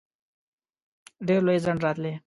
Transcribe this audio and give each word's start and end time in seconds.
ډېر 1.27 1.39
لوی 1.45 1.59
ځنډ 1.65 1.79
راتلی. 1.85 2.13